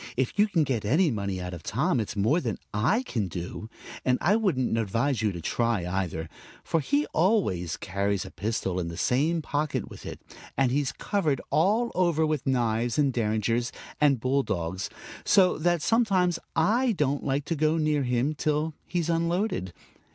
If 0.17 0.33
you 0.39 0.47
can 0.47 0.63
get 0.63 0.83
any 0.83 1.11
money 1.11 1.39
out 1.39 1.53
of 1.53 1.61
Tom 1.61 1.99
it's 1.99 2.15
more 2.15 2.41
than 2.41 2.57
I 2.73 3.03
can 3.03 3.27
do. 3.27 3.69
And 4.03 4.17
I 4.19 4.35
wouldn't 4.35 4.75
advise 4.75 5.21
you 5.21 5.31
to 5.31 5.41
try, 5.41 5.85
either; 5.85 6.27
for 6.63 6.79
he 6.79 7.05
always 7.13 7.77
carries 7.77 8.25
a 8.25 8.31
pistol 8.31 8.79
in 8.79 8.87
the 8.87 8.97
same 8.97 9.43
pocket 9.43 9.91
with 9.91 10.07
it, 10.07 10.19
and 10.57 10.71
he's 10.71 10.91
covered 10.91 11.39
all 11.51 11.91
over 11.93 12.25
with 12.25 12.47
knives 12.47 12.97
and 12.97 13.13
derringers 13.13 13.71
and 13.99 14.19
bull 14.19 14.41
dogs, 14.41 14.89
so 15.23 15.59
that 15.59 15.83
sometimes 15.83 16.39
I 16.55 16.93
don't 16.93 17.23
like 17.23 17.45
to 17.45 17.55
go 17.55 17.77
near 17.77 18.01
him 18.01 18.33
till 18.33 18.73
he's 18.87 19.07
unloaded. 19.07 19.71